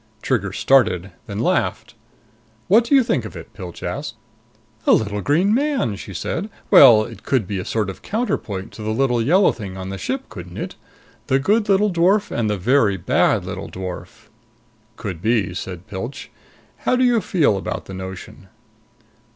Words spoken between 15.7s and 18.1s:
Pilch. "How do you feel about the